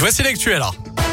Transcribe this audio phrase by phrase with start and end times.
[0.00, 1.07] Voici l'actuel.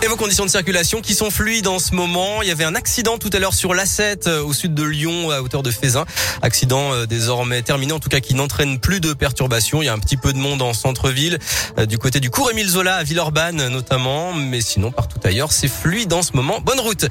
[0.00, 2.40] Et vos conditions de circulation qui sont fluides en ce moment.
[2.42, 5.32] Il y avait un accident tout à l'heure sur l'A7 euh, au sud de Lyon
[5.32, 6.04] à hauteur de Fézin.
[6.40, 9.82] Accident euh, désormais terminé, en tout cas qui n'entraîne plus de perturbations.
[9.82, 11.40] Il y a un petit peu de monde en centre-ville,
[11.78, 15.66] euh, du côté du cours Émile Zola à Villeurbanne notamment, mais sinon partout ailleurs c'est
[15.66, 16.60] fluide en ce moment.
[16.60, 17.06] Bonne route.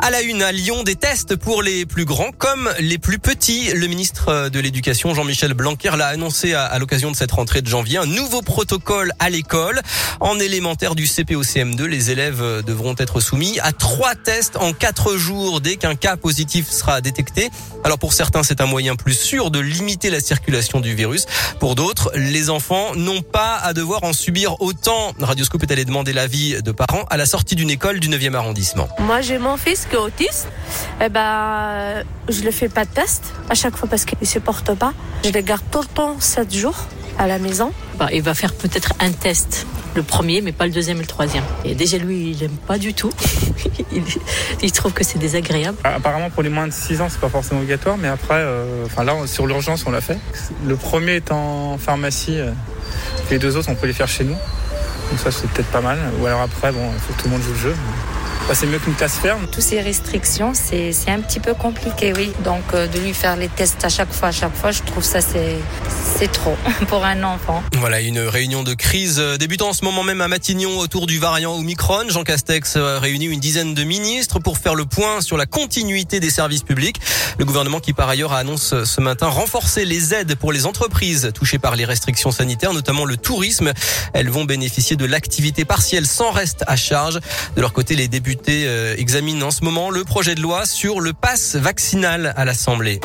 [0.00, 3.70] À la une à Lyon, des tests pour les plus grands comme les plus petits.
[3.72, 7.98] Le ministre de l'Éducation Jean-Michel Blanquer l'a annoncé à, l'occasion de cette rentrée de janvier.
[7.98, 9.80] Un nouveau protocole à l'école
[10.18, 11.84] en élémentaire du CP au CM2.
[11.84, 16.70] Les élèves devront être soumis à trois tests en quatre jours dès qu'un cas positif
[16.70, 17.50] sera détecté.
[17.84, 21.26] Alors pour certains, c'est un moyen plus sûr de limiter la circulation du virus.
[21.60, 25.12] Pour d'autres, les enfants n'ont pas à devoir en subir autant.
[25.20, 28.88] Radioscope est allé demander l'avis de parents à la sortie d'une école du 9e arrondissement.
[28.98, 30.48] Moi, j'ai mon fils qui est autiste.
[31.00, 34.38] Eh ben, je ne fais pas de test à chaque fois parce qu'il ne se
[34.38, 34.92] porte pas.
[35.24, 36.86] Je le garde tout le temps 7 jours
[37.18, 37.72] à la maison.
[37.98, 41.06] Bah, il va faire peut-être un test le premier, mais pas le deuxième et le
[41.06, 41.44] troisième.
[41.64, 43.10] Et déjà, lui, il n'aime pas du tout.
[44.62, 45.76] il, trouve que c'est désagréable.
[45.84, 48.84] Ah, apparemment, pour les moins de 6 ans, c'est pas forcément obligatoire, mais après, euh,
[48.86, 50.18] enfin là, sur l'urgence, on l'a fait.
[50.66, 52.50] Le premier est en pharmacie, euh,
[53.30, 54.36] les deux autres, on peut les faire chez nous.
[55.10, 55.98] Donc ça, c'est peut-être pas mal.
[56.20, 57.74] Ou alors après, bon, il faut que tout le monde joue le jeu.
[58.48, 59.46] Bah, c'est mieux qu'une classe ferme.
[59.50, 62.32] Toutes ces restrictions, c'est un petit peu compliqué, oui.
[62.44, 65.04] Donc euh, de lui faire les tests à chaque fois, à chaque fois, je trouve
[65.04, 65.56] ça c'est
[66.18, 66.56] c'est trop
[66.88, 67.62] pour un enfant.
[67.78, 71.18] Voilà, une réunion de crise euh, débutant en ce moment même à Matignon autour du
[71.18, 72.08] variant Omicron.
[72.08, 76.20] Jean Castex euh, réunit une dizaine de ministres pour faire le point sur la continuité
[76.20, 77.00] des services publics.
[77.38, 81.58] Le gouvernement qui par ailleurs annonce ce matin renforcer les aides pour les entreprises touchées
[81.58, 83.72] par les restrictions sanitaires, notamment le tourisme.
[84.12, 87.20] Elles vont bénéficier de l'activité partielle sans reste à charge.
[87.56, 91.00] De leur côté, les députés euh, examine en ce moment le projet de loi sur
[91.00, 93.00] le pass vaccinal à l'Assemblée.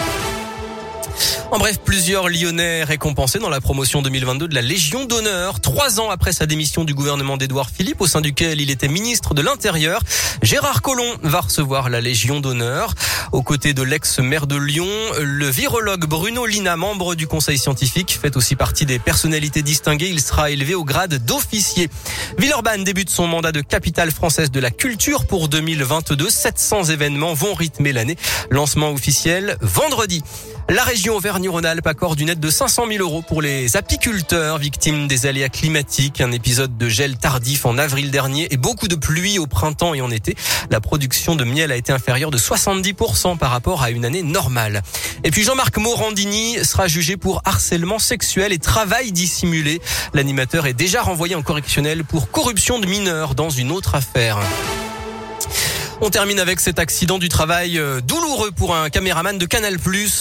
[1.52, 5.62] En bref, plusieurs Lyonnais récompensés dans la promotion 2022 de la Légion d'honneur.
[5.62, 9.34] Trois ans après sa démission du gouvernement d'Édouard Philippe, au sein duquel il était ministre
[9.34, 10.02] de l'Intérieur,
[10.42, 12.94] Gérard Collomb va recevoir la Légion d'honneur.
[13.32, 14.88] Aux côtés de l'ex-maire de Lyon,
[15.20, 20.10] le virologue Bruno Lina, membre du conseil scientifique, fait aussi partie des personnalités distinguées.
[20.10, 21.90] Il sera élevé au grade d'officier.
[22.38, 26.30] Villeurbanne débute son mandat de capitale française de la culture pour 2022.
[26.30, 28.18] 700 événements vont rythmer l'année.
[28.50, 30.24] Lancement officiel vendredi.
[30.70, 35.26] La région Auvergne-Rhône-Alpes accorde une aide de 500 000 euros pour les apiculteurs victimes des
[35.26, 36.20] aléas climatiques.
[36.20, 40.02] Un épisode de gel tardif en avril dernier et beaucoup de pluie au printemps et
[40.02, 40.36] en été.
[40.70, 44.82] La production de miel a été inférieure de 70% par rapport à une année normale.
[45.24, 49.80] Et puis Jean-Marc Morandini sera jugé pour harcèlement sexuel et travail dissimulé.
[50.14, 54.38] L'animateur est déjà renvoyé en correctionnel pour corruption de mineurs dans une autre affaire.
[56.00, 59.78] On termine avec cet accident du travail euh, douloureux pour un caméraman de Canal+,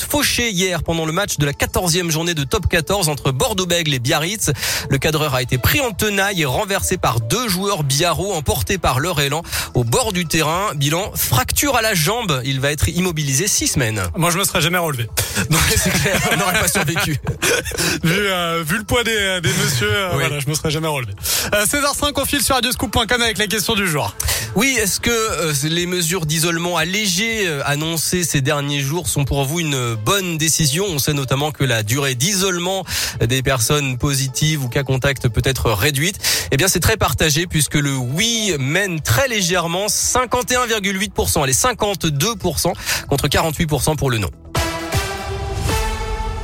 [0.09, 3.99] fauché hier pendant le match de la 14e journée de Top 14 entre Bordeaux-Bègles et
[3.99, 4.53] Biarritz.
[4.89, 9.01] Le cadreur a été pris en tenaille et renversé par deux joueurs biarro emportés par
[9.01, 9.43] leur élan
[9.75, 10.73] au bord du terrain.
[10.75, 12.41] Bilan, fracture à la jambe.
[12.47, 14.03] Il va être immobilisé six semaines.
[14.17, 15.11] Moi, je me serais jamais relevé.
[15.51, 17.19] Non, c'est clair, on n'aurait pas survécu.
[18.03, 21.13] vu, euh, vu le poids des, des messieurs, euh, voilà, je me serais jamais relevé.
[21.55, 24.15] Euh, César 5, on file sur radioscoop.com avec la question du jour.
[24.57, 29.45] Oui, est-ce que euh, les mesures d'isolement allégées euh, annoncées ces derniers jours sont pour
[29.45, 32.85] vous une bonne décision On sait notamment que la durée d'isolement
[33.21, 36.19] des personnes positives ou cas contact peut être réduite.
[36.51, 41.43] Eh bien, c'est très partagé puisque le oui mène très légèrement 51,8%.
[41.43, 42.73] Allez, 52%
[43.09, 44.31] contre 48% pour le non.